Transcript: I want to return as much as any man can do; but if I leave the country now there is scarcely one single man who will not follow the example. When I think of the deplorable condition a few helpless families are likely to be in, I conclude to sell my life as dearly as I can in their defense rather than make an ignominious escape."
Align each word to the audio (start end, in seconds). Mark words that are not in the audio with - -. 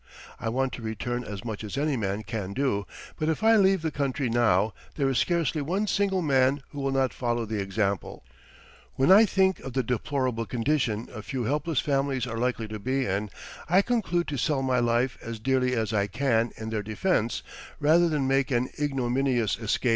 I 0.39 0.49
want 0.49 0.73
to 0.73 0.81
return 0.81 1.23
as 1.23 1.45
much 1.45 1.63
as 1.63 1.77
any 1.77 1.95
man 1.95 2.23
can 2.23 2.53
do; 2.53 2.87
but 3.19 3.29
if 3.29 3.43
I 3.43 3.55
leave 3.55 3.83
the 3.83 3.91
country 3.91 4.31
now 4.31 4.73
there 4.95 5.07
is 5.07 5.19
scarcely 5.19 5.61
one 5.61 5.85
single 5.85 6.23
man 6.23 6.63
who 6.69 6.79
will 6.79 6.89
not 6.91 7.13
follow 7.13 7.45
the 7.45 7.61
example. 7.61 8.23
When 8.95 9.11
I 9.11 9.27
think 9.27 9.59
of 9.59 9.73
the 9.73 9.83
deplorable 9.83 10.47
condition 10.47 11.07
a 11.13 11.21
few 11.21 11.43
helpless 11.43 11.81
families 11.81 12.25
are 12.25 12.39
likely 12.39 12.67
to 12.69 12.79
be 12.79 13.05
in, 13.05 13.29
I 13.69 13.83
conclude 13.83 14.27
to 14.29 14.37
sell 14.37 14.63
my 14.63 14.79
life 14.79 15.19
as 15.21 15.37
dearly 15.37 15.75
as 15.75 15.93
I 15.93 16.07
can 16.07 16.51
in 16.57 16.71
their 16.71 16.81
defense 16.81 17.43
rather 17.79 18.09
than 18.09 18.27
make 18.27 18.49
an 18.49 18.69
ignominious 18.79 19.55
escape." 19.59 19.89